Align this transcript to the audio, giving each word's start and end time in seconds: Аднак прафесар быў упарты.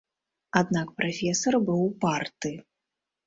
Аднак 0.59 0.87
прафесар 1.01 1.57
быў 1.67 1.79
упарты. 1.89 2.51